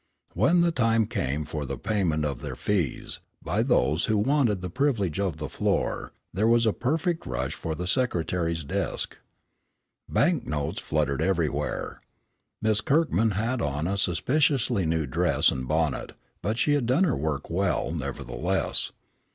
When 0.33 0.61
the 0.61 0.71
time 0.71 1.05
came 1.05 1.45
for 1.45 1.63
the 1.63 1.77
payment 1.77 2.25
of 2.25 2.41
their 2.41 2.55
fees, 2.55 3.19
by 3.39 3.61
those 3.61 4.05
who 4.05 4.17
wanted 4.17 4.59
the 4.61 4.69
privilege 4.71 5.19
of 5.19 5.37
the 5.37 5.47
floor, 5.47 6.11
there 6.33 6.47
was 6.47 6.65
a 6.65 6.73
perfect 6.73 7.23
rush 7.27 7.53
for 7.53 7.75
the 7.75 7.85
secretary's 7.85 8.63
desk. 8.63 9.19
Bank 10.09 10.47
notes 10.47 10.81
fluttered 10.81 11.21
everywhere. 11.21 12.01
Miss 12.63 12.81
Kirkman 12.81 13.33
had 13.37 13.61
on 13.61 13.85
a 13.85 13.95
suspiciously 13.95 14.87
new 14.87 15.05
dress 15.05 15.51
and 15.51 15.67
bonnet, 15.67 16.13
but 16.41 16.57
she 16.57 16.73
had 16.73 16.87
done 16.87 17.03
her 17.03 17.15
work 17.15 17.51
well, 17.51 17.91
nevertheless. 17.91 18.91